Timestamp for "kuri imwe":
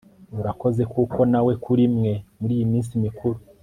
1.63-2.11